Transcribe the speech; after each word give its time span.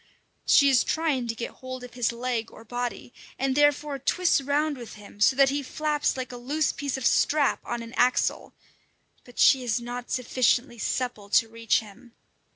She 0.47 0.67
is 0.67 0.83
trying 0.83 1.27
to 1.27 1.35
get 1.35 1.51
hold 1.61 1.83
of 1.83 1.93
his 1.93 2.11
leg 2.11 2.51
or 2.51 2.65
body, 2.65 3.13
and 3.37 3.53
therefore 3.55 3.99
twists 3.99 4.41
round 4.41 4.75
with 4.75 4.93
him 4.93 5.19
so 5.21 5.35
that 5.35 5.49
he 5.49 5.61
flaps 5.61 6.17
like 6.17 6.31
a 6.31 6.37
loose 6.37 6.71
piece 6.73 6.97
of 6.97 7.05
strap 7.05 7.59
on 7.63 7.83
an 7.83 7.93
axle; 7.93 8.55
but 9.25 9.37
she 9.37 9.63
is 9.63 9.79
not 9.79 10.09
sufficiently 10.09 10.79
supple 10.79 11.29
to 11.29 11.47
reach 11.47 11.81
him. 11.81 12.13